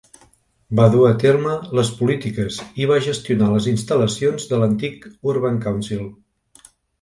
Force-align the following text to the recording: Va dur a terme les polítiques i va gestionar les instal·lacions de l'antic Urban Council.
Va 0.77 0.85
dur 0.93 1.01
a 1.09 1.09
terme 1.23 1.57
les 1.79 1.91
polítiques 1.99 2.57
i 2.83 2.87
va 2.93 2.97
gestionar 3.09 3.51
les 3.51 3.67
instal·lacions 3.73 4.49
de 4.55 4.61
l'antic 4.63 5.07
Urban 5.35 5.61
Council. 5.69 6.11